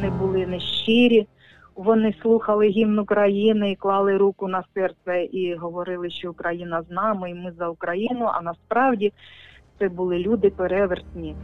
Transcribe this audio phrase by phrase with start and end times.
[0.00, 1.26] Вони були нещирі.
[1.76, 7.30] Вони слухали гімн України і клали руку на серце і говорили, що Україна з нами,
[7.30, 8.24] і ми за Україну.
[8.32, 9.12] А насправді
[9.78, 11.34] це були люди перевертні.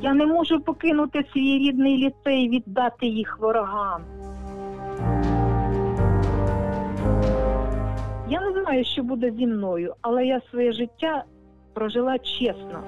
[0.00, 4.02] Я не можу покинути свій рідний ліцей віддати їх ворогам.
[8.28, 11.24] Я не знаю, що буде зі мною, але я своє життя
[11.74, 12.82] прожила чесно.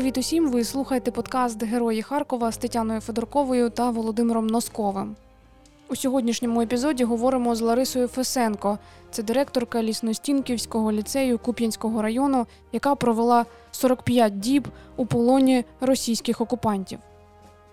[0.00, 0.50] Привіт усім!
[0.50, 5.16] Ви слухаєте подкаст Герої Харкова з Тетяною Федорковою та Володимиром Носковим.
[5.88, 8.78] У сьогоднішньому епізоді говоримо з Ларисою Фесенко,
[9.10, 16.98] це директорка Лісностінківського ліцею Куп'янського району, яка провела 45 діб у полоні російських окупантів.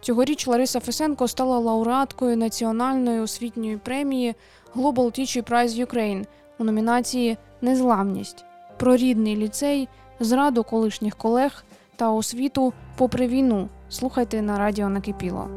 [0.01, 4.35] Цьогоріч Лариса Фесенко стала лауреаткою національної освітньої премії
[4.75, 6.25] Global Teacher Prize Ukraine
[6.59, 8.45] у номінації Незламність
[8.77, 9.87] про рідний ліцей,
[10.19, 11.63] зраду колишніх колег
[11.97, 13.69] та освіту попри війну.
[13.89, 15.49] Слухайте на радіо Накипіло.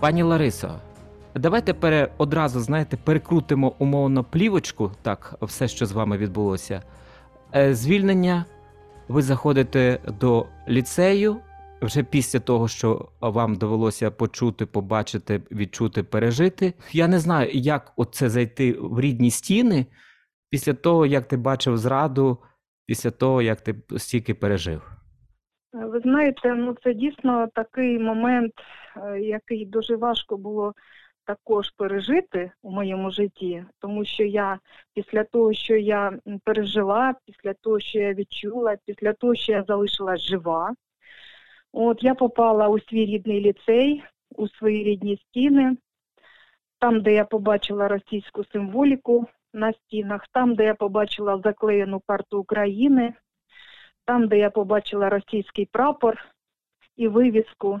[0.00, 0.74] Пані Ларисо,
[1.34, 6.82] давайте пере, одразу, знаєте, перекрутимо умовно плівочку, так, все, що з вами відбулося.
[7.54, 8.44] Е, Звільнення,
[9.08, 11.36] ви заходите до ліцею
[11.82, 16.74] вже після того, що вам довелося почути, побачити, відчути, пережити.
[16.92, 19.86] Я не знаю, як оце зайти в рідні стіни
[20.50, 22.38] після того, як ти бачив зраду,
[22.86, 24.90] після того, як ти стільки пережив.
[25.74, 28.52] Е, Ви знаєте, ну це дійсно такий момент,
[28.96, 30.74] е, який дуже важко було
[31.26, 34.58] також пережити у моєму житті, тому що я
[34.94, 40.20] після того, що я пережила, після того, що я відчула, після того, що я залишилась
[40.20, 40.74] жива,
[41.72, 44.02] от я попала у свій рідний ліцей,
[44.36, 45.76] у свої рідні стіни,
[46.78, 53.14] там, де я побачила російську символіку на стінах, там, де я побачила заклеєну карту України
[54.04, 56.18] там, де я побачила російський прапор
[56.96, 57.80] і вивіску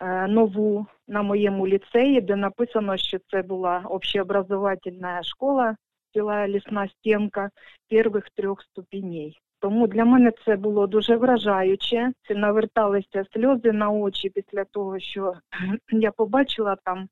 [0.00, 5.76] е, нову на моєму ліцеї, де написано, що це була общеобразовательна школа
[6.14, 7.50] села Лісна Стінка
[7.90, 9.40] перших трьох ступеней.
[9.60, 12.12] Тому для мене це було дуже вражаюче.
[12.28, 15.34] Це наверталися сльози на очі після того, що
[15.90, 17.08] я побачила там.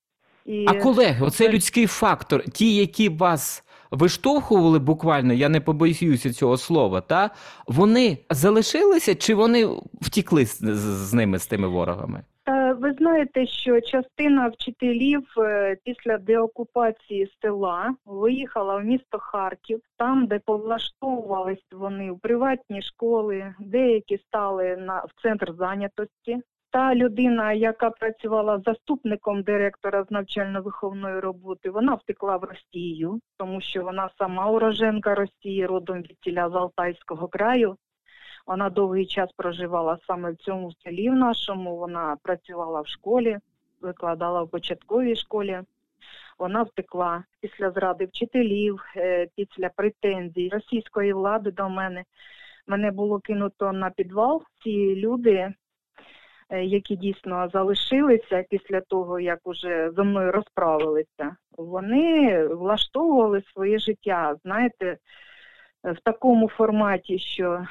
[0.46, 6.32] І А колеги, оцей це- людський фактор, ті, які вас виштовхували буквально, я не побоюся
[6.32, 7.30] цього слова, та
[7.66, 9.68] вони залишилися чи вони
[10.00, 12.24] втікли з, з, з ними, з тими ворогами?
[12.48, 20.26] Е, Ви знаєте, що частина вчителів е, після деокупації села виїхала в місто Харків, там,
[20.26, 26.38] де повлаштовувались вони в приватні школи, деякі стали на в центр зайнятості.
[26.72, 33.82] Та людина, яка працювала заступником директора з навчально-виховної роботи, вона втекла в Росію, тому що
[33.82, 37.76] вона сама уроженка Росії, родом від тіля з Алтайського краю.
[38.46, 41.76] Вона довгий час проживала саме в цьому селі в нашому.
[41.76, 43.38] Вона працювала в школі,
[43.80, 45.60] викладала в початковій школі.
[46.38, 52.04] Вона втекла після зради вчителів, е, після претензій російської влади до мене.
[52.66, 54.42] Мене було кинуто на підвал.
[54.62, 55.54] Ці люди,
[56.52, 64.36] які дійсно залишилися після того, як уже зі мною розправилися, вони влаштовували своє життя.
[64.44, 64.98] Знаєте,
[65.84, 67.66] в такому форматі, що е,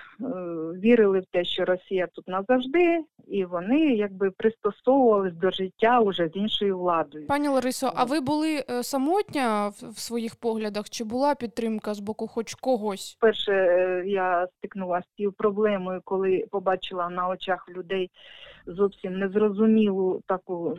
[0.83, 6.35] вірили в те, що Росія тут назавжди, і вони якби пристосовувались до життя уже з
[6.35, 7.27] іншою владою.
[7.27, 10.89] Пані Ларисо, а ви були е, самотня в, своїх поглядах?
[10.89, 13.17] Чи була підтримка з боку хоч когось?
[13.19, 18.11] Перше, е, я стикнулася з цією проблемою, коли побачила на очах людей
[18.65, 20.77] зовсім незрозумілу таку,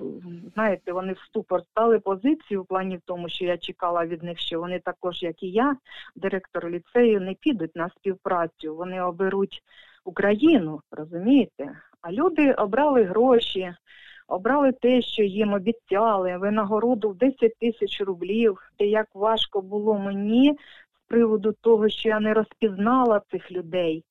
[0.54, 4.38] знаєте, вони в ступор стали позицію в плані в тому, що я чекала від них,
[4.38, 5.76] що вони також, як і я,
[6.16, 8.76] директор ліцею, не підуть на співпрацю.
[8.76, 9.62] Вони оберуть
[10.04, 11.76] Україну, розумієте?
[12.00, 13.74] А люди обрали гроші,
[14.28, 18.58] обрали те, що їм обіцяли, винагороду в 10 тисяч рублів.
[18.78, 20.52] І як важко було мені
[20.94, 24.04] з приводу того, що я не розпізнала цих людей.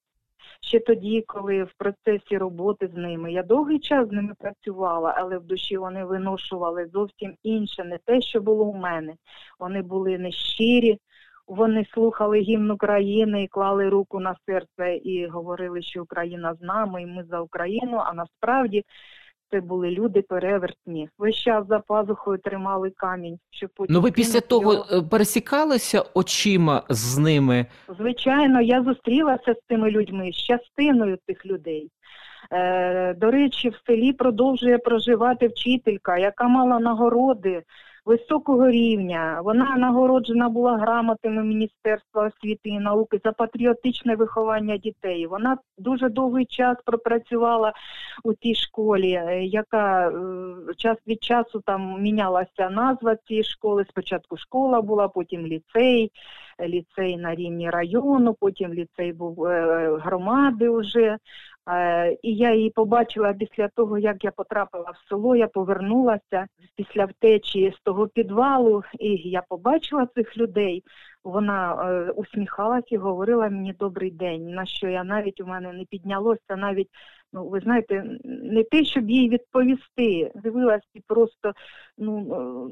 [0.61, 5.37] Ще тоді, коли в процесі роботи з ними я довгий час з ними працювала, але
[5.37, 9.13] в душі вони виношували зовсім інше, не те, що було у мене.
[9.59, 10.97] Вони були нещирі,
[11.47, 17.03] вони слухали гімн України і клали руку на серце і говорили, що Україна з нами,
[17.03, 17.97] і ми за Україну.
[17.97, 18.83] А насправді
[19.51, 21.09] це були люди перевертні.
[21.19, 24.85] Весь час за пазухою тримали камінь, щоб потім Ну ви після того його.
[24.91, 27.65] е, пересікалися очима з ними.
[27.99, 31.89] Звичайно, я зустрілася з цими людьми, з частиною тих людей.
[32.53, 37.63] Е, до речі, в селі продовжує проживати вчителька, яка мала нагороди
[38.05, 39.41] високого рівня.
[39.43, 45.27] Вона нагороджена була грамотами Міністерства освіти і науки за патріотичне виховання дітей.
[45.27, 47.73] Вона дуже довгий час пропрацювала
[48.23, 50.13] у тій школі, е, яка е,
[50.77, 53.85] час від часу там мінялася назва цієї школи.
[53.89, 56.11] Спочатку школа була, потім ліцей,
[56.59, 61.17] ліцей на рівні району, потім ліцей був е, громади вже.
[61.69, 67.05] Е, І я її побачила після того, як я потрапила в село, я повернулася після
[67.05, 70.83] втечі з того підвалу, і я побачила цих людей.
[71.23, 75.85] Вона е, усміхалась і говорила мені добрий день, на що я навіть у мене не
[75.85, 76.89] піднялося, навіть
[77.33, 80.31] ну ви знаєте, не те, щоб їй відповісти.
[80.35, 81.53] Дивилась і просто
[82.01, 82.27] ну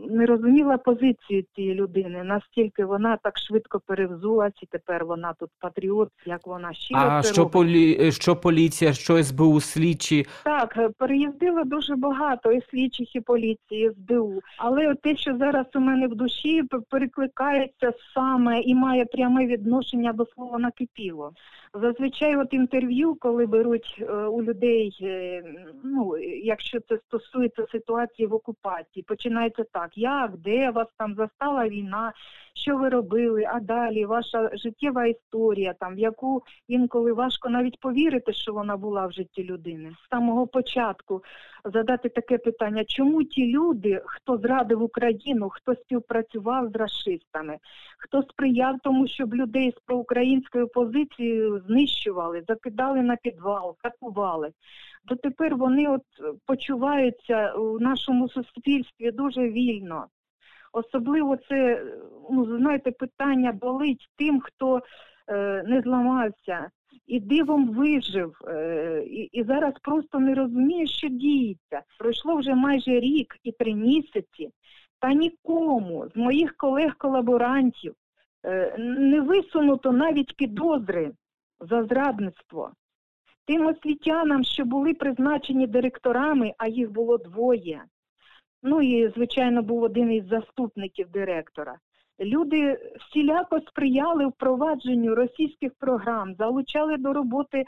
[0.09, 5.49] е, не розуміла позицію цієї людини, настільки вона так швидко перевзулась, і тепер вона тут
[5.59, 7.53] патріот, як вона щиро А це що робить.
[7.53, 8.11] полі...
[8.11, 10.25] що поліція, що СБУ, слідчі?
[10.43, 14.41] Так, е, переїздило дуже багато і слідчих, і поліції, і СБУ.
[14.57, 20.13] Але от те, що зараз у мене в душі перекликається саме і має пряме відношення
[20.13, 21.31] до слова накипіло.
[21.73, 25.43] Зазвичай, от інтерв'ю, коли беруть е, у людей, е,
[25.83, 32.13] ну якщо це стосується ситуації в окупації, починається так: як, де вас там застала війна,
[32.53, 38.33] що ви робили, а далі ваша життєва історія, там в яку інколи важко навіть повірити,
[38.33, 39.95] що вона була в житті людини.
[40.05, 41.23] З самого початку
[41.65, 47.57] задати таке питання, чому ті люди, хто зрадив Україну, хто співпрацював з расистами,
[47.97, 54.51] хто сприяв тому, щоб людей з проукраїнською позицією знищували, закидали на підвал, катували.
[55.05, 56.01] Дотепер вони от
[56.45, 60.05] почуваються у нашому суспільстві дуже вільно.
[60.71, 61.83] Особливо це,
[62.31, 64.81] ну знаєте, питання болить тим, хто
[65.27, 66.69] е, не зламався
[67.07, 71.81] і дивом вижив, е, і, і зараз просто не розуміє, що діється.
[71.99, 74.49] Пройшло вже майже рік і три місяці,
[74.99, 77.93] та нікому з моїх колег-колаборантів
[78.45, 81.11] е, не висунуто навіть підозри
[81.59, 82.71] за зрадництво.
[83.45, 87.83] Тим освітянам, що були призначені директорами, а їх було двоє.
[88.63, 91.77] Ну і, звичайно, був один із заступників директора.
[92.19, 97.63] Люди всіляко сприяли впровадженню російських програм, залучали до роботи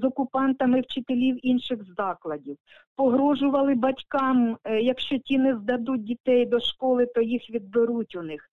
[0.00, 2.56] з окупантами вчителів інших закладів,
[2.96, 8.50] погрожували батькам, е, якщо ті не здадуть дітей до школи, то їх відберуть у них.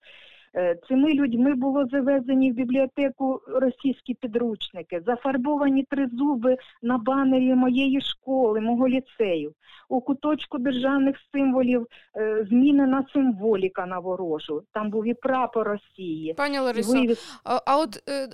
[0.56, 8.60] Е, Цими людьми було завезені в бібліотеку російські підручники, зафарбовані тризуби на банері моєї школи,
[8.60, 9.52] мого ліцею.
[9.88, 11.86] У куточку державних символів
[12.16, 14.62] е, змінена символіка на ворожу.
[14.72, 16.34] Там був і прапор Росії.
[16.34, 18.28] Пані Ларисо, вивіс- а, а от е,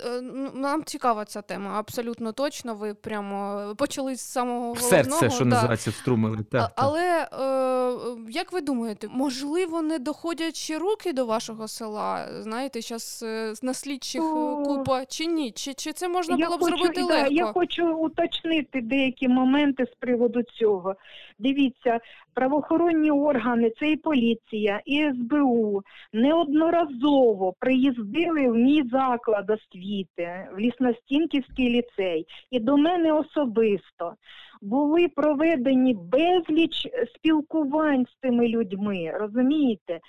[0.55, 2.75] нам цікава ця тема, абсолютно точно.
[2.75, 4.89] Ви прямо почали з самого В головного.
[4.89, 5.49] серце, що да.
[5.49, 6.37] називається, вструмили.
[6.39, 6.71] А, Так, так.
[6.75, 12.10] але е, як ви думаєте, можливо, не доходять ще руки до вашого села?
[12.39, 13.23] Знаєте, зараз
[13.63, 14.63] на слідчих е, О.
[14.63, 15.51] купа чи ні?
[15.51, 17.33] Чи, чи це можна було б хочу, зробити да, легко?
[17.33, 20.95] я хочу уточнити деякі моменти з приводу цього.
[21.39, 21.99] Дивіться,
[22.33, 25.81] правоохоронні органи, це і поліція, і СБУ
[26.13, 34.13] неодноразово приїздили в мій заклад освіти, в Лісностінківський ліцей, і до мене особисто.
[34.61, 39.99] Були проведені безліч спілкувань з цими людьми, розумієте?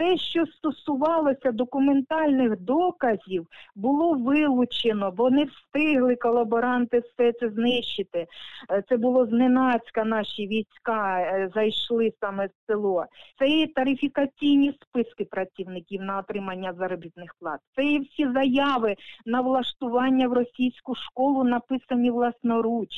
[0.00, 8.26] Все, що стосувалося документальних доказів, було вилучено, бо не встигли колаборанти все це знищити.
[8.70, 13.06] Е, Це було зненацька наші війська е, зайшли саме в село.
[13.38, 17.60] Це і тарифікаційні списки працівників на отримання заробітних плат.
[17.76, 22.88] Це і всі заяви на влаштування в російську школу, написані власноруч.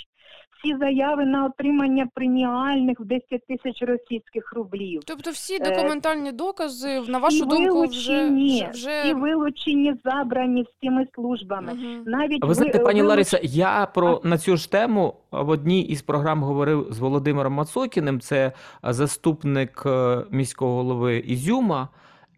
[0.64, 5.00] Всі заяви на отримання преміальних в 10 тисяч російських рублів.
[5.06, 11.06] Тобто всі Е, документальні докази, на вашу і думку, вилучені, вже, і вилучені, забрані всіми
[11.14, 11.72] службами.
[11.74, 12.02] Мгм.
[12.06, 15.48] Навіть А Ви знаєте, ви- пані вилуч- Лариса, я про на цю ж тему в
[15.48, 18.52] одній із програм говорив з Володимиром Мацокіним, це
[18.82, 21.88] заступник е, міського голови Ізюма.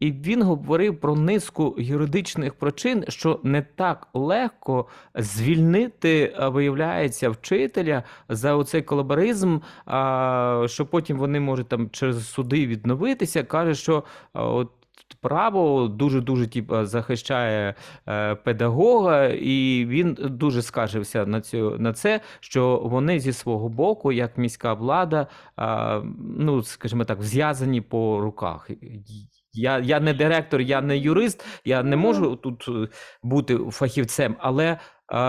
[0.01, 8.03] І він говорив про низку юридичних причин, що не так легко звільнити, е, виявляється, вчителя
[8.29, 13.43] за оцей колаборизм, а, що потім вони можуть там через суди відновитися.
[13.43, 14.71] Каже, що от
[15.21, 17.75] право дуже дуже типу, захищає
[18.09, 24.13] е, педагога, і він дуже скаржився на цю на це, що вони зі свого боку,
[24.13, 28.71] як міська влада, а, ну скажімо так, зв'язані по руках.
[29.55, 32.89] Я, я не директор, я не юрист, я не можу тут е,
[33.23, 34.79] бути фахівцем, але е,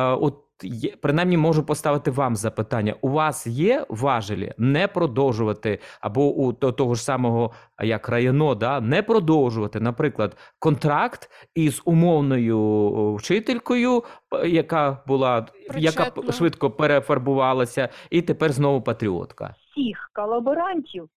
[0.10, 2.96] от є, принаймні можу поставити вам запитання.
[3.02, 7.52] У вас є важелі не продовжувати, або у того ж самого
[7.84, 14.04] як районо, да, не продовжувати, наприклад, контракт із умовною вчителькою,
[14.46, 16.06] яка була Причетна.
[16.06, 19.56] яка швидко перефарбувалася, і тепер знову патріотка.
[19.72, 21.10] Всіх колаборантів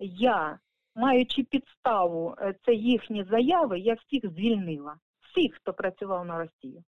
[0.00, 0.58] я,
[0.98, 4.94] маючи підставу, е, це їхні заяви, я всіх звільнила.
[5.20, 6.82] Всіх, хто працював на Росію.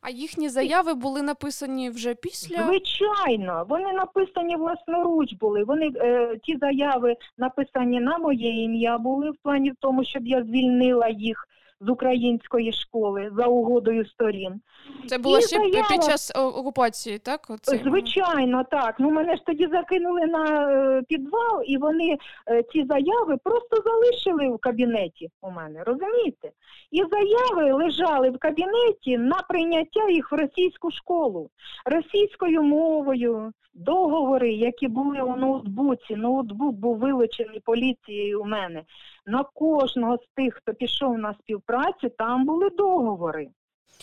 [0.00, 2.66] А їхні заяви були написані вже після.
[2.66, 5.64] Звичайно, вони написані власноруч були.
[5.64, 10.44] Вони е, ті заяви написані на моє ім'я були в плані в тому, щоб я
[10.44, 11.48] звільнила їх
[11.80, 14.60] з української школи за угодою сторін.
[15.06, 17.40] Це було І ще заява- під час окупації, так?
[17.50, 17.76] Оце?
[17.84, 18.94] Звичайно, так.
[18.98, 22.16] Ну мене ж тоді закинули на е, підвал, і вони
[22.50, 26.50] е, ці заяви просто залишили в кабінеті у мене, розумієте?
[26.90, 31.50] І заяви лежали в кабінеті на прийняття їх в російську школу
[31.84, 33.52] російською мовою.
[33.74, 38.82] Договори, які були у ноутбуці, ноутбук був вилучений поліцією у мене.
[39.28, 43.48] На кожного з тих, хто пішов на співпрацю, там були договори.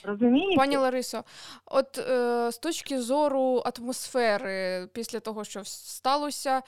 [0.03, 0.55] Розумієте?
[0.55, 1.23] Пані Ларисо,
[1.65, 6.61] от е, з точки зору атмосфери після того, що сталося, е,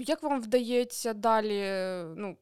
[0.00, 1.64] як вам вдається далі
[2.16, 2.36] ну,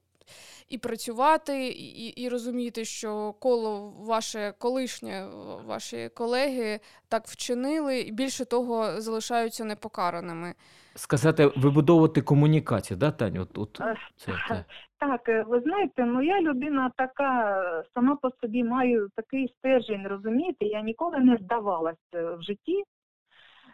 [0.69, 5.27] і працювати, і, і розуміти, що коло ваше колишнє,
[5.67, 10.55] ваші колеги так вчинили, і більше того, залишаються непокараними?
[10.95, 13.43] Сказати, вибудовувати комунікацію, да, Таню?
[13.43, 14.33] От, от Е, це.
[14.99, 20.07] Так, е, ви знаєте, ну я людина така, е, сама по собі маю такий стержень,
[20.07, 22.85] розумієте, я ніколи не здавалася в житті,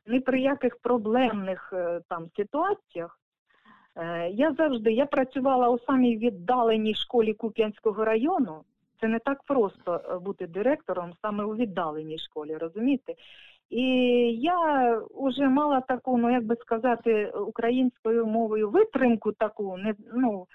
[0.07, 3.20] ні при яких проблемних е, там ситуаціях.
[4.01, 8.65] Е, Я завжди я працювала у самій віддаленій школі Куп'янського району.
[9.01, 13.15] Це не так просто е, бути директором саме у віддаленій школі, розумієте?
[13.71, 13.83] І
[14.41, 20.47] я вже мала таку, ну як би сказати, українською мовою витримку таку, не ну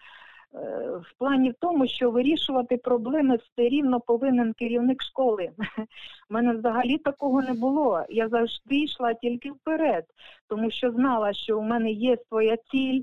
[0.55, 0.57] е,
[0.97, 5.49] в плані в тому, що вирішувати проблеми все рівно повинен керівник школи.
[6.29, 8.05] У мене взагалі такого не було.
[8.09, 10.05] Я завжди йшла тільки вперед,
[10.47, 13.01] тому що знала, що у мене є своя ціль,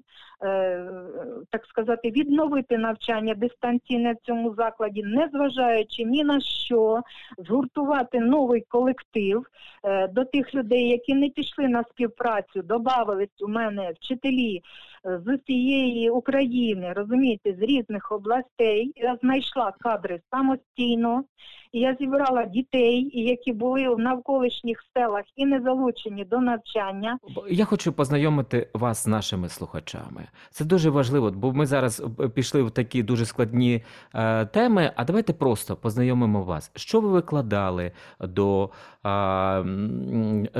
[1.51, 7.01] так сказати, відновити навчання дистанційне в цьому закладі, незважаючи ні на що,
[7.39, 9.47] згуртувати новий колектив
[9.85, 14.63] е, до тих людей, які не пішли на співпрацю, додавались у мене вчителі
[15.07, 18.93] е, з усієї України, розумієте, з різних областей.
[18.97, 21.25] Я знайшла кадри самостійно.
[21.73, 27.19] І я зібрала дітей, які були в навколишніх селах і не залучені до навчання.
[27.51, 30.29] Я хочу познайомити вас з нашими слухачами.
[30.51, 33.83] Це дуже важливо, бо ми зараз е, пішли в такі дуже складні
[34.15, 34.93] е, теми.
[34.97, 36.71] А давайте просто познайомимо вас.
[36.75, 38.71] Що ви викладали до,
[39.07, 39.63] е,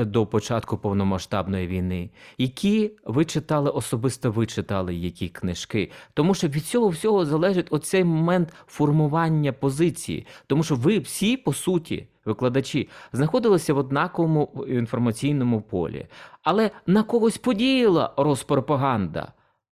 [0.05, 2.09] до початку повномасштабної війни?
[2.37, 5.91] Які ви читали особисто ви читали які книжки?
[6.13, 11.53] Тому що від цього всього залежить оцей момент формування позиції, тому що ви всі по
[11.53, 12.07] суті.
[12.25, 16.07] Викладачі знаходилися в однаковому інформаційному полі,
[16.43, 19.33] але на когось подіяла розпропаганда,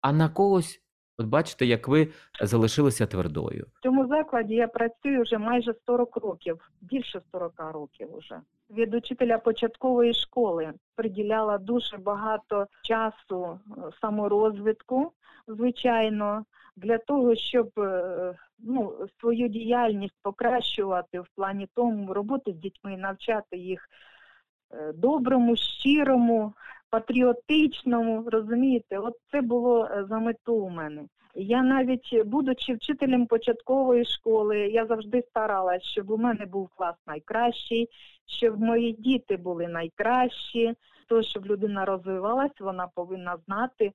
[0.04, 0.82] а на когось,
[1.18, 2.08] от бачите, як ви
[2.42, 3.66] залишилися твердою.
[3.74, 8.42] В цьому закладі я працюю вже майже 40 років, більше 40 років уже.
[8.70, 15.12] Від учителя початкової школи приділяла дуже багато часу е, саморозвитку,
[15.48, 16.46] звичайно,
[16.76, 23.58] для того, щоб е, ну, свою діяльність покращувати в плані тому роботи з дітьми, навчати
[23.58, 23.90] їх
[24.72, 26.54] е, доброму, щирому,
[26.94, 31.04] патріотичному, розумієте, от це було е, за мету у мене.
[31.36, 37.90] Я навіть, будучи вчителем початкової школи, я завжди старалась, щоб у мене був клас найкращий,
[38.26, 40.74] щоб мої діти були найкращі.
[41.08, 43.92] То, щоб людина розвивалась, вона повинна знати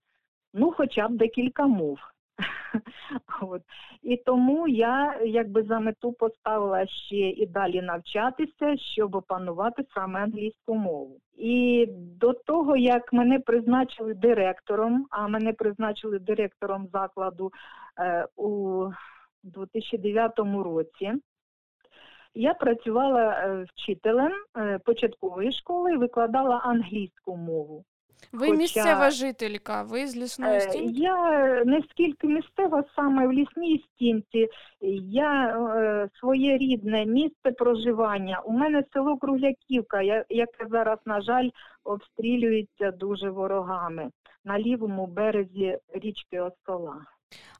[0.54, 1.98] ну, хоча б декілька мов.
[3.42, 3.62] От.
[4.02, 10.74] І тому я якби за мету поставила ще і далі навчатися, щоб опанувати саме англійську
[10.74, 11.20] мову.
[11.38, 11.86] І
[12.20, 17.52] до того, як мене призначили директором, а мене призначили директором закладу
[17.98, 18.84] е, у
[19.42, 21.12] 2009 році,
[22.34, 27.84] я працювала е, вчителем е, початкової школи і викладала англійську мову.
[28.32, 31.00] Ви Хоча- місцева жителька, ви з лісної Е, стінки?
[31.00, 34.48] Я не скільки місцева саме в лісній стінці.
[35.10, 38.40] Я е, своє рідне місце проживання.
[38.44, 41.48] У мене село Кругляківка, я- яке зараз, на жаль,
[41.84, 44.10] обстрілюється дуже ворогами
[44.44, 46.96] на лівому березі річки Оскола.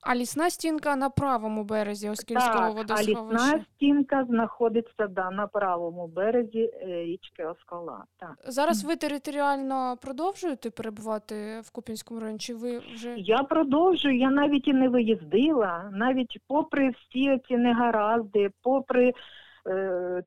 [0.01, 3.47] А лісна стінка на правому березі Оскільського Так, а водосховища.
[3.47, 8.05] лісна стінка знаходиться да, на правому березі е, річки Оскола.
[8.19, 8.35] Так.
[8.47, 12.39] Зараз ви територіально продовжуєте перебувати в Куп'янському районі?
[12.39, 18.51] Чи ви вже Я продовжую, я навіть і не виїздила, навіть попри всі ці негаразди,
[18.63, 19.13] попри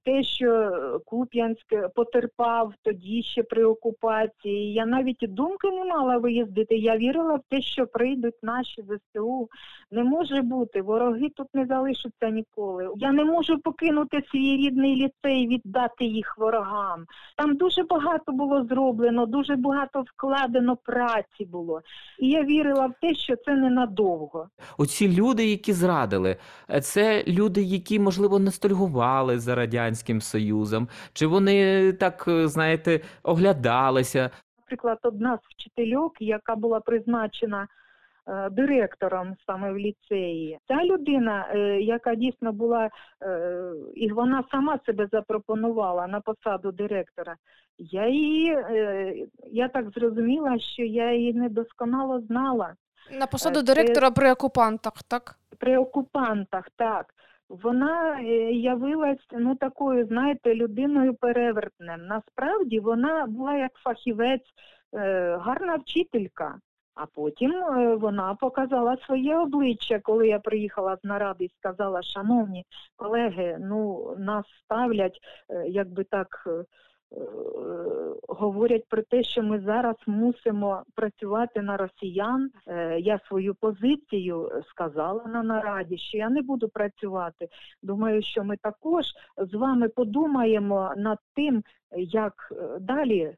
[0.06, 0.72] те, що
[1.06, 4.74] Куп'янськ потерпав тоді ще при окупації.
[4.74, 6.76] Я навіть і думки не мала виїздити.
[6.76, 9.50] Я вірила в те, що прийдуть наші ЗСУ.
[9.92, 12.90] Не може бути, вороги тут не залишаться ніколи.
[12.96, 17.06] Я не можу покинути свій рідний ліцей, віддати їх ворогам.
[17.38, 21.82] Там дуже багато було зроблено, дуже багато вкладено праці було.
[22.20, 24.48] І я вірила в те, що це ненадовго.
[24.78, 26.36] Оці люди, які зрадили,
[26.70, 34.30] е, це люди, які, можливо, ностальгували за Радянським Союзом, чи вони так, е, знаєте, оглядалися.
[34.60, 37.68] Наприклад, одна з вчительок, яка була призначена
[38.28, 42.90] е, директором саме в ліцеї, ця людина, е, яка дійсно була,
[43.24, 47.36] е, і вона сама себе запропонувала на посаду директора.
[47.78, 49.14] Я її, е,
[49.52, 52.74] я так зрозуміла, що я її недосконало знала.
[53.20, 55.36] на посаду це- директора при окупантах, так?
[55.58, 57.06] при окупантах, так.
[57.52, 62.08] Вона е, явилась ну такою, знаєте, людиною перевертнем.
[62.08, 64.54] Насправді вона була як фахівець,
[64.94, 66.60] е, гарна вчителька.
[66.96, 72.66] А потім е, вона показала своє обличчя, коли я приїхала з наради і сказала, шановні
[72.96, 75.20] колеги, ну нас ставлять,
[75.68, 76.28] якби так.
[77.12, 77.18] Е,
[78.28, 82.50] Говорять про те, що ми зараз мусимо працювати на росіян.
[82.68, 87.48] Е, Я свою позицію сказала на нараді, що я не буду працювати.
[87.84, 89.06] Думаю, що ми також
[89.38, 91.64] з вами подумаємо над тим,
[91.98, 93.36] як е, далі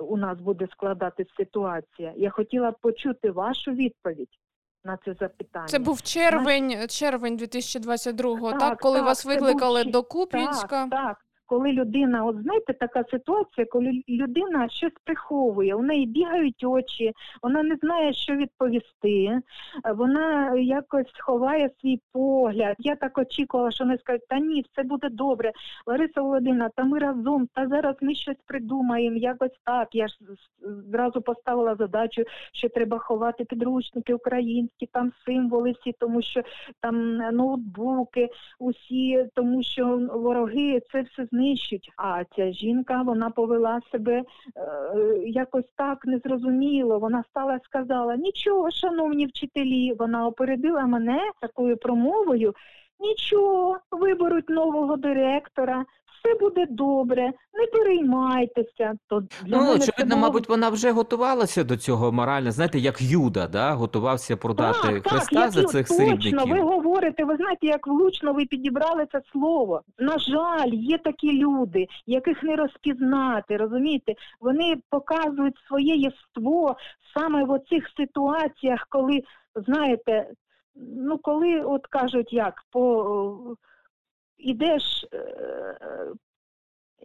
[0.00, 2.12] у нас буде складатись ситуація.
[2.16, 4.38] Я хотіла б почути вашу відповідь
[4.84, 5.66] на це запитання.
[5.66, 10.88] Це був червень, червень 2022-го, так, Так, коли так, вас це був викликали до Куп'янська.
[10.88, 11.25] Так, так.
[11.46, 17.12] Коли людина, от знаєте, така ситуація, коли людина щось приховує, у неї бігають очі,
[17.42, 19.40] вона не знає, що відповісти,
[19.94, 22.76] вона якось ховає свій погляд.
[22.78, 25.52] Я так очікувала, що вони скажуть, та ні, все буде добре.
[25.86, 29.88] Лариса Володимирівна, та ми разом, та зараз ми щось придумаємо, якось так.
[29.92, 30.18] Я ж
[30.92, 36.42] зразу поставила задачу, що треба ховати підручники українські, там символи всі, тому що
[36.80, 38.28] там ноутбуки,
[38.58, 41.90] усі, тому що вороги це все знищать.
[41.96, 44.24] А ця жінка вона повела себе е,
[45.26, 46.98] якось так незрозуміло.
[46.98, 52.54] Вона стала сказала: нічого, шановні вчителі, вона опередила мене такою промовою.
[53.00, 55.84] Нічого, виберуть нового директора,
[56.24, 57.22] все буде добре,
[57.54, 58.94] не переймайтеся.
[59.08, 63.02] То для Ну, мене очевидно, було мабуть, вона вже готувалася до цього морально, знаєте, як
[63.02, 63.72] Юда, да?
[63.72, 66.52] готувався продати так, Христа так, за як цих точно, срібників.
[66.52, 69.82] ви говорите, ви знаєте, як влучно ви підібрали це слово.
[69.98, 74.14] На жаль, є такі люди, яких не розпізнати, розумієте?
[74.40, 76.76] Вони показують своє єство
[77.16, 79.22] саме в оцих ситуаціях, коли,
[79.66, 80.28] знаєте,
[80.76, 83.56] ну коли от кажуть, як по
[84.36, 85.06] ідеш.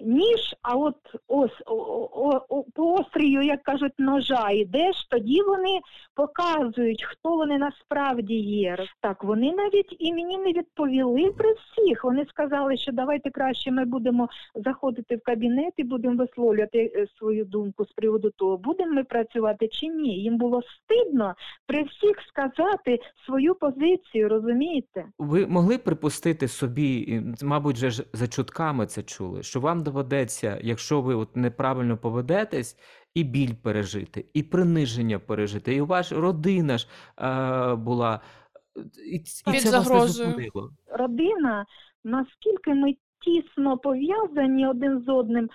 [0.02, 0.96] Ніж, а от
[1.28, 1.74] ось о,
[2.14, 5.80] о, о, по острію, як кажуть, ножа йдеш, тоді вони
[6.16, 8.78] показують, хто вони насправді є.
[9.02, 12.04] Так, вони навіть і мені не відповіли при всіх.
[12.04, 17.46] Вони сказали, що давайте краще ми будемо заходити в кабінет і будемо висловлювати е, свою
[17.46, 20.20] думку з приводу того, будемо ми працювати чи ні.
[20.20, 21.36] Їм було стидно
[21.68, 25.06] при всіх сказати свою позицію, розумієте?
[25.20, 31.16] Ви могли припустити собі, мабуть, же за чутками це чули, що вам доведеться, якщо ви
[31.16, 32.78] от неправильно поведетесь,
[33.14, 38.20] і біль пережити, і приниження пережити, і ваша родина ж е, була.
[39.12, 40.08] І, і це вас не.
[40.08, 40.72] Зупинило.
[40.88, 41.66] родина,
[42.04, 45.50] наскільки ми тісно пов'язані один з одним,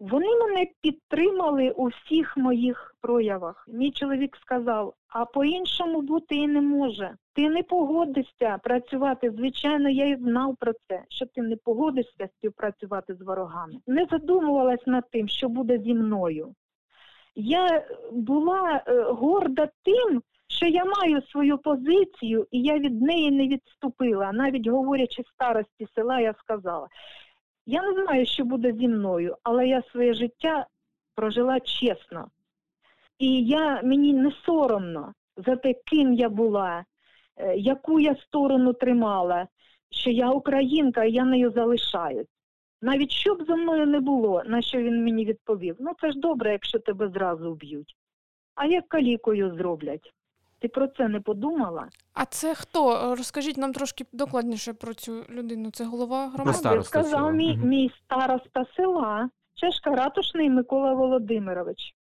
[0.00, 3.64] вони мене підтримали у всіх моїх проявах.
[3.68, 7.14] Мій чоловік сказав, а по-іншому бути і не може.
[7.34, 9.30] Ти не погодишся працювати.
[9.30, 13.74] Звичайно, я і знав про це, що ти не погодишся співпрацювати з ворогами.
[13.86, 16.54] Не задумувалась над тим, що буде зі мною.
[17.34, 23.48] Я була е, горда тим, що я маю свою позицію, і я від неї не
[23.48, 24.32] відступила.
[24.32, 26.88] Навіть говорячи старості села, я сказала:
[27.66, 30.66] я не знаю, що буде зі мною, але я своє життя
[31.14, 32.30] прожила чесно.
[33.18, 36.84] І я, мені не соромно за те, ким я була,
[37.36, 39.48] е, яку я сторону тримала,
[39.90, 42.26] що я українка, і я нею залишаюсь.
[42.82, 46.18] Навіть що б за мною не було, на що він мені відповів: ну це ж
[46.18, 47.96] добре, якщо тебе зразу вб'ють.
[48.54, 50.12] А як калікою зроблять?
[50.58, 51.88] Ти про це не подумала?
[52.14, 53.14] А це хто?
[53.18, 55.70] Розкажіть нам трошки докладніше про цю людину.
[55.70, 56.58] Це голова громади?
[56.58, 61.94] староста сказав мій, мій староста села, Чешка Ратушний Микола Володимирович.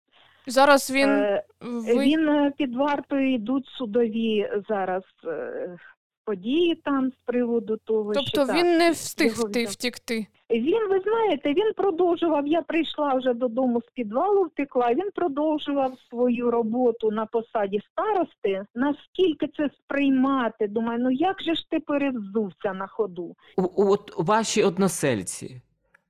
[0.48, 2.00] Зараз він Е, ви...
[2.00, 5.78] Він під вартою йдуть судові зараз е,
[6.25, 10.27] події там з приводу того, що Тобто так, він не встиг його втікти.
[10.51, 12.47] Він, ви знаєте, він продовжував.
[12.47, 14.93] Я прийшла вже додому з підвалу, втекла.
[14.93, 18.65] Він продовжував свою роботу на посаді старости.
[18.75, 20.67] Наскільки це сприймати?
[20.67, 23.35] Думаю, ну як же ж ти перевзувся на ходу?
[23.57, 25.61] У- От ваші односельці,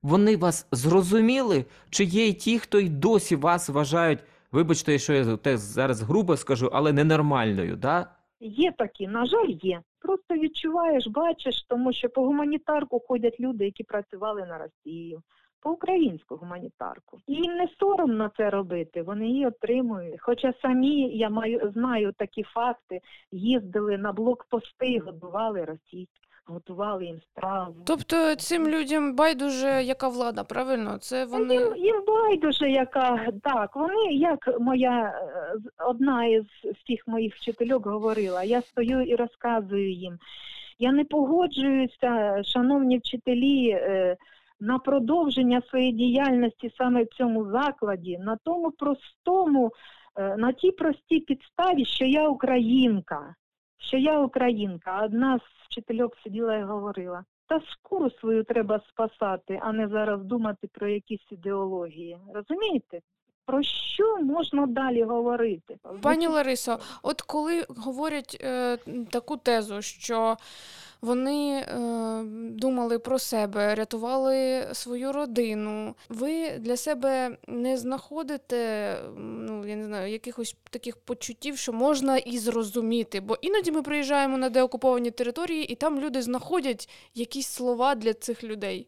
[0.04, 4.20] вони вас зрозуміли, чи є й ті, хто й досі вас вважають,
[4.52, 8.08] вибачте, що я те зараз грубо скажу, але ненормальною, да?
[8.46, 9.82] Є такі, на жаль, є.
[10.00, 15.22] Просто відчуваєш, бачиш, тому що по гуманітарку ходять люди, які працювали на Росію.
[15.60, 17.20] По українську гуманітарку.
[17.28, 20.22] І їм не соромно це робити, вони її отримують.
[20.22, 27.76] Хоча самі я маю знаю такі факти, їздили на блокпости, годували російських, готували їм страву.
[27.86, 30.98] Тобто цим людям байдуже, яка влада, правильно?
[30.98, 31.56] Це вони.
[31.56, 33.76] Їм, їм байдуже, яка так.
[33.76, 35.56] Вони, як моя е,
[35.88, 36.44] одна із
[36.76, 40.18] всіх моїх вчительок говорила, я стою і розказую їм.
[40.80, 44.18] Я не погоджуюся, шановні вчителі, е,
[44.60, 49.72] на продовження своєї діяльності саме в цьому закладі, на тому простому,
[50.16, 53.36] е, на тій простій підставі, що я українка.
[53.88, 54.92] Що я українка.
[54.92, 57.24] А Одна з вчительок сиділа і говорила.
[57.48, 62.18] Та шкуру свою треба спасати, а не зараз думати про якісь ідеології.
[62.34, 63.00] Розумієте?
[63.46, 65.78] Про що можна далі говорити?
[66.02, 68.78] Пані Ларисо, от коли говорять е,
[69.12, 70.38] таку тезу, що
[71.02, 71.66] вони е,
[72.50, 78.56] думали про себе, рятували свою родину, ви для себе не знаходите
[79.18, 83.22] ну, я не знаю, якихось таких почуттів, що можна і зрозуміти.
[83.22, 88.44] Бо іноді ми приїжджаємо на деокуповані території, і там люди знаходять якісь слова для цих
[88.44, 88.88] людей.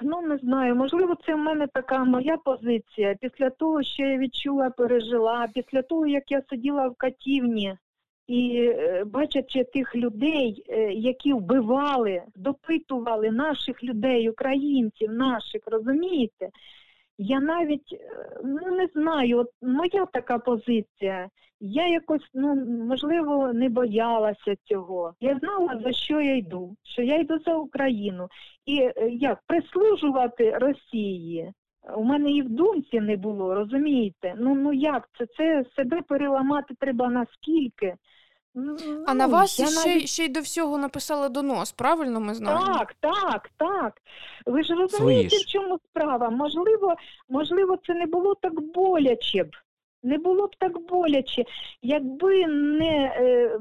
[0.00, 3.16] Ну не знаю, можливо, це в мене така моя позиція.
[3.20, 7.76] Після того, що я відчула, пережила, після того, як я сиділа в катівні
[8.26, 16.48] і е, бачачи тих людей, е, які вбивали, допитували наших людей, українців, наших, розумієте?
[17.18, 21.28] Я навіть е, ну не знаю, от моя така позиція.
[21.60, 22.54] Я якось, ну
[22.88, 25.14] можливо, не боялася цього.
[25.20, 28.28] Я знала, за що я йду, що я йду за Україну.
[28.66, 31.52] І як прислужувати Росії.
[31.96, 34.34] У мене і в думці не було, розумієте?
[34.38, 35.26] Ну ну як це?
[35.36, 37.94] Це себе переламати треба наскільки?
[38.54, 42.20] Ну, А на ну, вас я ще, навіть- ще й до всього написали донос, правильно
[42.20, 42.66] ми знаємо?
[42.66, 43.92] так, так, так.
[44.46, 46.30] Ви ж розумієте, Свої в чому справа?
[46.30, 46.94] Можливо,
[47.28, 49.50] можливо, це не було так боляче б.
[50.02, 51.44] Не було б так боляче,
[51.82, 53.58] якби не е,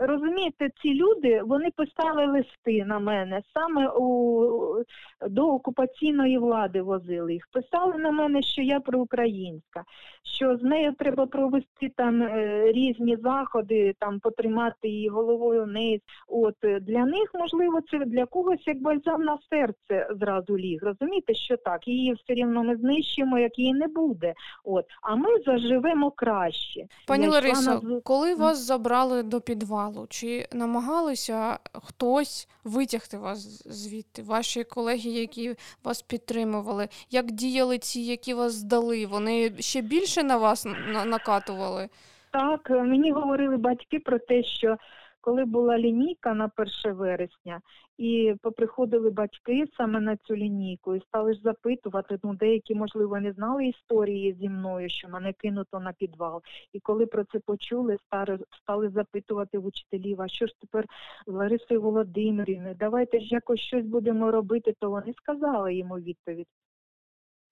[0.00, 4.84] розумієте, ці люди вони писали листи на мене саме у
[5.28, 7.48] до окупаційної влади возили їх.
[7.52, 9.84] Писали на мене, що я проукраїнська,
[10.22, 16.00] що з нею треба провести там е, різні заходи, там потримати її головою вниз.
[16.28, 20.78] От е, для них можливо це для когось як бальзам на серце зразу ліг.
[20.82, 24.34] Розумієте, що так, її все рівно ми знищимо, як її не буде.
[24.64, 26.86] От, а ми заживемо краще.
[27.06, 34.22] Пані Ларисо, на коли вас забрали до підвалу, чи намагалися хтось витягти вас звідти?
[34.22, 36.88] Ваші колеги, які вас підтримували?
[37.10, 39.06] Як діяли ці, які вас здали?
[39.06, 40.66] Вони ще більше на вас
[41.06, 41.88] накатували?
[42.30, 44.76] Так, мені говорили батьки про те, що
[45.24, 46.50] коли була лінійка на
[46.84, 47.60] 1 вересня,
[47.98, 53.32] і поприходили батьки саме на цю лінійку і стали ж запитувати, ну деякі, можливо, не
[53.32, 56.42] знали історії зі мною, що мене кинуто на підвал.
[56.72, 60.84] І коли про це почули, стали, стали запитувати в учителів, а що ж тепер
[61.26, 66.48] Ларисою Володимирівною, давайте ж якось щось будемо робити, то вони сказали йому відповідь.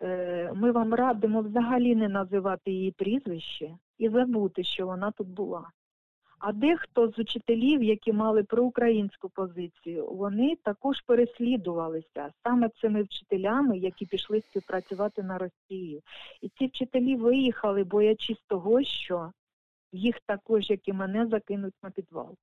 [0.03, 5.71] Е, Ми вам радимо взагалі не називати її прізвище і забути, що вона тут була.
[6.43, 14.07] А дехто з учителів, які мали проукраїнську позицію, вони також переслідувалися саме цими вчителями, які
[14.07, 16.01] пішли співпрацювати на Росію.
[16.41, 19.33] І ці вчителі виїхали, боячись того, що
[19.93, 22.35] їх також, як і мене, закинуть на підвал.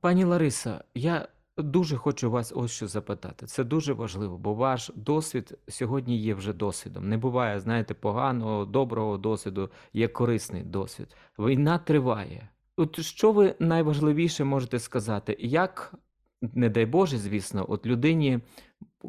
[0.00, 3.46] Пані Лариса, я дуже хочу вас ось що запитати.
[3.46, 7.08] Це дуже важливо, бо ваш досвід сьогодні є вже досвідом.
[7.08, 11.16] Не буває, знаєте, поганого, доброго досвіду, є корисний досвід.
[11.38, 12.48] Війна триває.
[12.76, 15.36] От що ви найважливіше можете сказати?
[15.38, 15.94] Як,
[16.40, 18.40] не дай Боже, звісно, от людині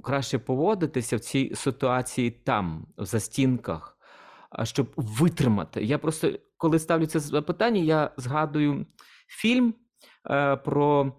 [0.03, 3.97] краще поводитися в цій ситуації там, в застінках,
[4.63, 5.83] щоб витримати?
[5.83, 8.85] Я просто коли ставлю це запитання, я згадую
[9.27, 9.73] фільм
[10.29, 11.13] е, про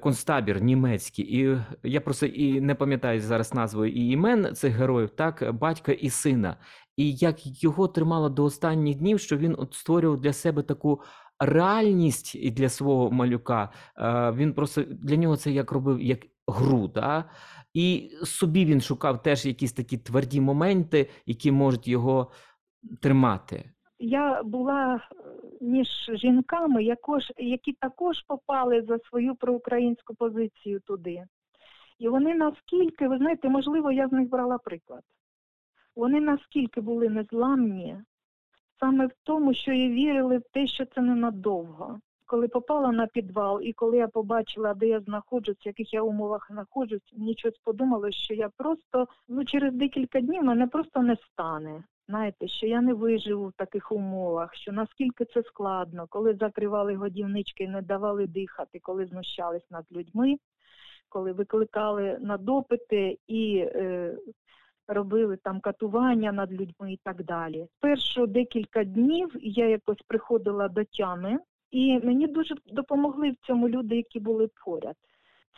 [0.00, 5.52] концтабір німецький, і я просто і не пам'ятаю зараз назву і імен цих героїв, так,
[5.52, 6.56] батька і сина.
[6.96, 11.00] І як його тримало до останніх днів, що він от створював для себе таку
[11.46, 13.68] реальність і для свого малюка.
[13.98, 16.88] Е, він просто для нього це як робив як гру.
[16.88, 17.24] Да?
[17.74, 22.30] І собі він шукав теж якісь такі тверді моменти, які можуть його
[23.00, 23.70] тримати.
[23.98, 25.00] Я була е,
[25.60, 26.84] між жінками,
[27.38, 31.24] які також попали за свою проукраїнську позицію туди.
[31.98, 35.02] І вони наскільки, ви знаєте, можливо, я з них брала приклад.
[35.96, 37.96] Вони наскільки були незламні,
[38.82, 42.00] саме в тому, що і вірили в те, що це ненадовго.
[42.26, 46.48] Коли попала на підвал, і коли я побачила, де я знаходжусь, в яких я умовах
[46.50, 51.84] знаходжусь, мені щось подумало, що я просто ну через декілька днів мене просто не стане.
[52.08, 57.68] Знаєте, що я не виживу в таких умовах, що наскільки це складно, коли закривали годівнички,
[57.68, 60.36] не давали дихати, коли знущались над людьми,
[61.08, 64.16] коли викликали на допити і е,
[64.94, 67.66] робили там катування над людьми і так далі.
[67.80, 71.38] Першу декілька днів я якось приходила до тями,
[71.70, 74.96] і мені дуже допомогли в цьому люди, які були поряд.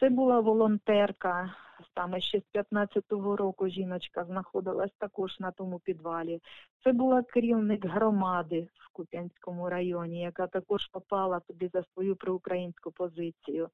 [0.00, 1.54] Це була волонтерка,
[1.94, 6.40] саме ще з 15-го року жіночка знаходилась також на тому підвалі.
[6.84, 13.68] Це була керівник громади в Куп'янському районі, яка також попала туди за свою проукраїнську позицію.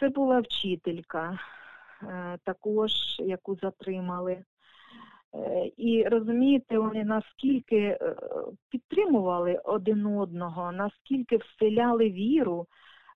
[0.00, 1.38] Це була вчителька,
[2.44, 4.44] також яку затримали.
[5.34, 8.16] Е, і розумієте, вони наскільки е,
[8.70, 12.66] підтримували один одного, наскільки вселяли віру.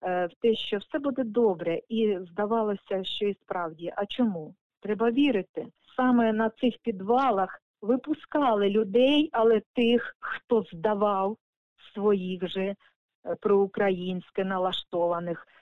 [0.03, 3.93] Е, в те, що все буде добре, і здавалося, що і справді.
[3.97, 4.55] А чому?
[4.81, 5.67] Треба вірити.
[5.97, 11.37] Саме на цих підвалах випускали людей, але тих, хто здавав
[11.95, 12.77] своїх же е,
[13.41, 15.60] проукраїнське налаштованих е,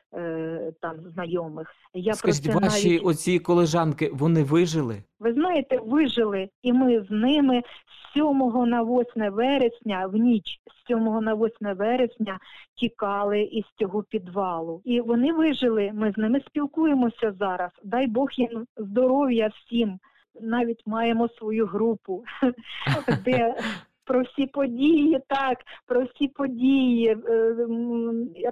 [0.81, 1.75] там знайомих.
[1.95, 3.07] Я Скажіть, про це ваші навіть...
[3.07, 5.03] оці колежанки вони вижили?
[5.21, 10.87] Ви знаєте, вижили, і ми з ними з 7 на 8 вересня, в ніч з
[10.87, 12.39] 7 на 8 вересня
[12.75, 14.83] тікали із цього підвалу.
[14.85, 15.91] І вони вижили.
[15.95, 17.71] Ми з ними спілкуємося зараз.
[17.85, 19.99] Дай Бог їм здоров'я всім.
[20.41, 22.25] Навіть маємо свою групу,
[23.25, 23.55] де
[24.09, 27.55] про всі події, так, про всі події е,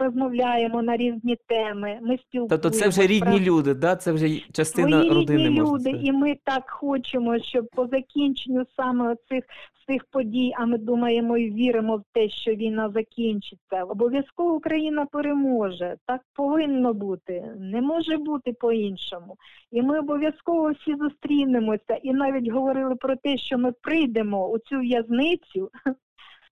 [0.00, 1.98] розмовляємо на різні теми.
[2.02, 2.48] Ми спілкуємося.
[2.48, 3.96] Тобто це вже рідні люди, да?
[3.96, 5.44] це вже частина Свої родини.
[5.44, 6.06] рідні можна люди, сказати.
[6.06, 9.44] і ми так хочемо, щоб по закінченню саме цих
[9.86, 13.84] цих подій, а ми думаємо і віримо в те, що війна закінчиться.
[13.84, 15.96] Обов'язково Україна переможе.
[16.06, 17.54] Так повинно бути.
[17.58, 19.36] Не може бути по-іншому.
[19.70, 21.94] І ми обов'язково всі зустрінемося.
[22.02, 25.70] І навіть говорили про те, що ми прийдемо у цю в'язницю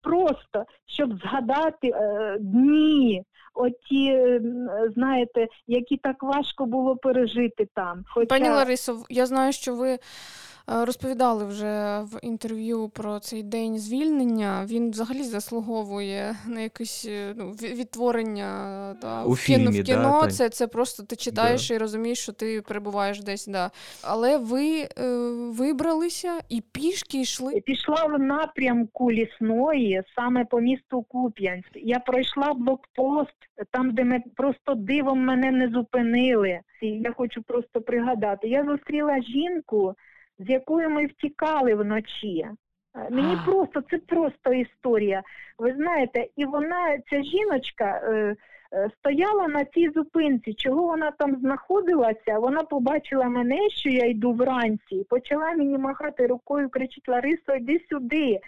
[0.03, 3.25] просто, щоб згадати е, дні.
[3.55, 4.40] Оті,
[4.95, 8.05] знаєте, які так важко було пережити там.
[8.09, 8.27] Хоча...
[8.27, 9.99] Пані Ларисо, я знаю, що ви
[10.71, 14.67] розповідали вже в інтерв'ю про цей день звільнення.
[14.67, 18.51] Він взагалі заслуговує на якесь е, ну, відтворення
[19.03, 19.59] та, У в кіно.
[19.59, 20.21] Фільмі, в кіно.
[20.23, 21.75] Да, це це просто ти читаєш да.
[21.75, 23.47] і розумієш, що ти перебуваєш десь.
[23.47, 23.71] Да.
[24.03, 24.89] Але ви е,
[25.59, 27.61] вибралися і пішки йшли.
[27.61, 31.71] Пішла в напрямку лісної, саме по місту Куп'янськ.
[31.75, 33.37] Я пройшла блокпост,
[33.71, 36.61] там, де ми просто дивом мене не зупинили.
[36.83, 38.49] І я хочу просто пригадати.
[38.49, 39.95] Я зустріла жінку
[40.40, 42.46] з якою ми втікали вночі.
[42.96, 45.22] Е, мені просто це просто історія.
[45.59, 48.37] Ви знаєте, і вона, ця жіночка, е,
[48.72, 50.55] е, стояла на цій зупинці.
[50.55, 52.38] Чого вона там знаходилася?
[52.38, 58.40] Вона побачила мене, що я йду вранці, почала мені махати рукою, кричить Ларисо, йди сюди.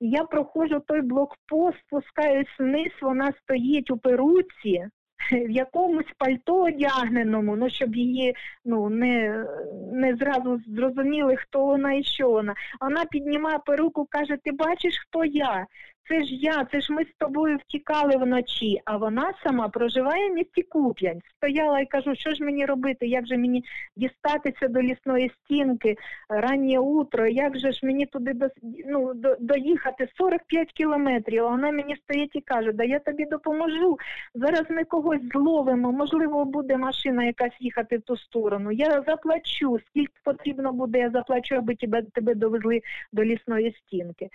[0.00, 4.88] Я проходжу той блокпост, спускаюсь вниз, вона стоїть у перуці
[5.30, 9.44] в якомусь пальто одягненому, ну щоб її ну не
[9.92, 12.54] не зразу зрозуміли, хто вона і що вона.
[12.80, 15.66] Вона піднімає перуку, каже: Ти бачиш, хто я?
[16.08, 20.34] Це ж я, це ж ми з тобою втікали вночі, а вона сама проживає в
[20.34, 21.26] місті Куп'янськ.
[21.36, 23.64] Стояла і кажу, що ж мені робити, як же мені
[23.96, 25.96] дістатися до лісної стінки,
[26.28, 28.48] раннє утро, як же ж мені туди до,
[28.86, 31.44] ну, до, доїхати 45 кілометрів.
[31.44, 33.98] А вона мені стоїть і каже, да я тобі допоможу.
[34.34, 38.72] Зараз ми когось зловимо, можливо, буде машина якась їхати в ту сторону.
[38.72, 42.80] Я заплачу, скільки потрібно буде, я заплачу, аби тебе, тебе довезли
[43.12, 44.28] до лісної стінки.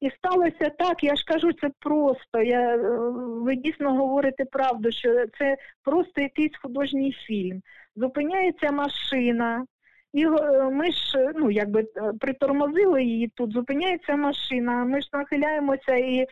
[0.00, 2.42] І сталося так, я ж кажу, це просто.
[2.42, 2.78] Я, е,
[3.42, 7.62] Ви дійсно говорите правду, що це просто якийсь художній фільм.
[7.96, 9.64] Зупиняється машина,
[10.12, 14.84] І е, ми ж е, ну якби е, притормозили її тут, зупиняється машина.
[14.84, 16.26] Ми ж нахиляємося, і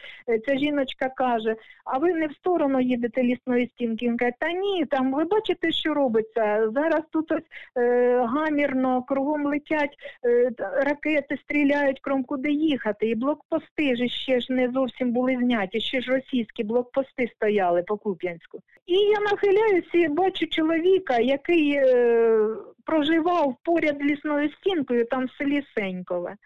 [0.47, 4.15] ця жіночка каже: А ви не в сторону їдете лісної стінки?
[4.19, 6.71] Каже, та ні, там ви бачите, що робиться.
[6.75, 7.43] Зараз тут ось
[7.79, 13.09] е, гамірно, кругом летять е, ракети, стріляють кром куди їхати.
[13.09, 17.97] І блокпости ж ще ж не зовсім були зняті, ще ж російські блокпости стояли по
[17.97, 18.59] Куп'янську.
[18.87, 22.49] І я нахиляюся і бачу чоловіка, який е,
[22.87, 26.37] проживав поряд лісною стінкою, там в селі Сенькове.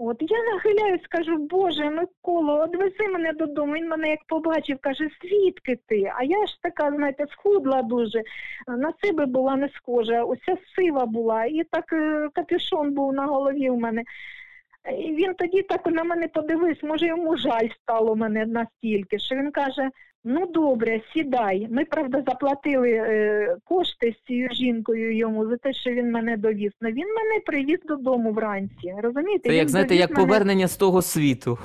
[0.00, 3.72] От я нахиляюсь, кажу, Боже, Миколо, одвези мене додому.
[3.74, 6.12] Він мене як побачив, каже, звідки ти?
[6.16, 8.22] А я ж така, знаєте, схудла дуже,
[8.68, 13.70] на себе була не схожа, уся сива була, і так е, капюшон був на голові
[13.70, 14.04] у мене.
[14.98, 19.50] І він тоді так на мене подивився, може йому жаль стало мене настільки, що він
[19.50, 19.90] каже:
[20.28, 21.68] ну добре, сідай.
[21.70, 26.72] Ми, правда, заплатили е, кошти з цією жінкою йому за те, що він мене довіз.
[26.80, 28.94] Но він мене привіз додому вранці.
[29.02, 29.48] Розумієте?
[29.48, 31.58] Це як Він знаєте, довіз як мене- повернення з того світу.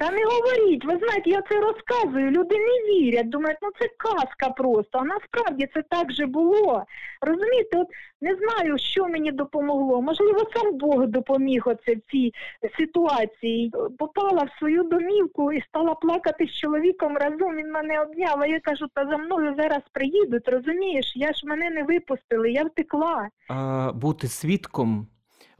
[0.00, 4.48] Та не говоріть, ви знаєте, я це розказую, люди не вірять, думають, ну це казка
[4.50, 6.84] просто, а насправді це так же було.
[7.20, 7.86] Розумієте, от
[8.20, 10.02] не знаю, що мені допомогло.
[10.02, 12.32] Можливо, сам Бог допоміг оце в цій
[12.78, 13.72] ситуації.
[13.98, 17.56] Попала в свою домівку і стала плакати з чоловіком разом.
[17.56, 21.12] Він мене обняв, а я кажу, та за мною зараз приїдуть, розумієш?
[21.16, 23.28] Я ж мене не випустили, я втекла.
[23.48, 25.06] А, бути свідком,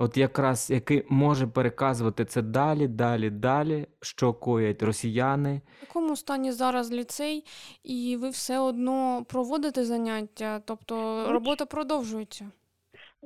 [0.01, 5.61] от якраз який може переказувати це далі, далі, далі, що коять росіяни.
[5.79, 7.45] В якому стані зараз ліцей,
[7.85, 12.51] і ви все одно проводите заняття, тобто робота продовжується.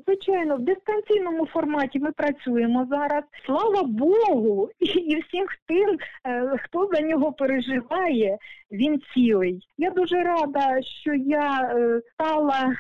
[0.07, 3.25] Звичайно, в дистанційному форматі ми працюємо зараз.
[3.47, 8.39] Слава Богу, і, і всім тим, е, хто за нього переживає,
[8.73, 9.69] він цілий.
[9.79, 12.75] Я дуже рада, що я е, стала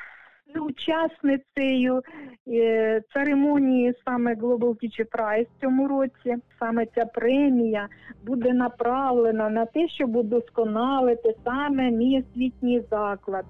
[0.60, 2.02] учасницею
[2.48, 6.36] е, церемонії саме Global Teacher Prize в цьому році.
[6.58, 7.88] Саме ця премія
[8.26, 13.44] буде направлена на те, щоб удосконалити саме мій освітній заклад.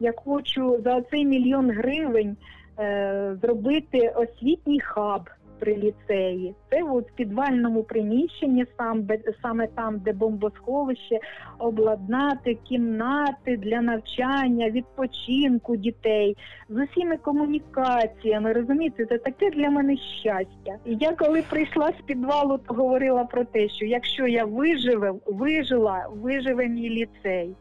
[0.00, 2.36] Я хочу за цей мільйон гривень
[2.78, 6.54] е, зробити освітній хаб при ліцеї.
[6.70, 9.08] Це от в підвальному приміщенні, сам,
[9.42, 11.18] саме там, де бомбосховище,
[11.58, 16.36] обладнати кімнати для навчання, відпочинку дітей
[16.68, 18.52] з усіми комунікаціями.
[18.52, 20.78] Розумієте, це таке для мене щастя.
[20.84, 26.06] І я коли прийшла з підвалу, то говорила про те, що якщо я виживе, вижила,
[26.22, 27.54] виживе мій ліцей.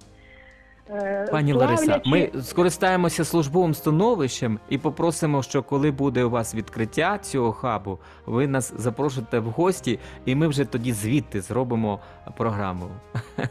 [0.89, 7.17] Е, Пані Лариса, ми скористаємося службовим становищем і попросимо, що коли буде у вас відкриття
[7.22, 12.00] цього хабу, ви нас запрошуєте в гості, і ми вже тоді звідти зробимо
[12.38, 12.86] програму.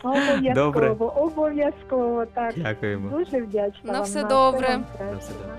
[0.03, 0.90] Обов'язково, Добре.
[1.16, 2.55] обов'язково, так.
[2.57, 3.18] Дякуємо.
[3.18, 4.03] Дуже вдячна На вам.
[4.03, 4.68] все на добре.
[5.01, 5.57] На все добре.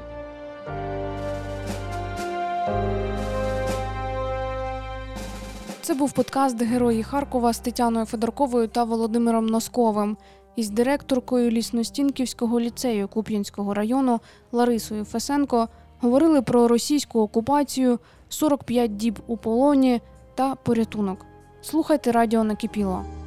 [5.82, 10.18] Це був подкаст Герої Харкова з Тетяною Федорковою та Володимиром Носковим
[10.56, 14.20] із директоркою Лісностінківського ліцею Куп'янського району
[14.52, 15.68] Ларисою Фесенко
[16.00, 20.02] говорили про російську окупацію, 45 діб у полоні
[20.36, 21.26] та порятунок.
[21.62, 23.23] Слухайте радіо накипіло.